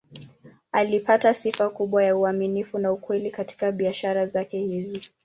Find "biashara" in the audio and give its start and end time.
3.71-4.25